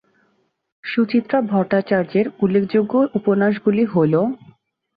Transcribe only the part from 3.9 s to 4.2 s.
হল-